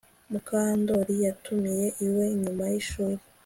[0.31, 3.19] Mukandoli yantumiye iwe nyuma yishuri